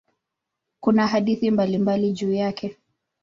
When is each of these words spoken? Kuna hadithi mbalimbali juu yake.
Kuna 0.79 1.07
hadithi 1.07 1.51
mbalimbali 1.51 2.11
juu 2.11 2.31
yake. 2.33 2.77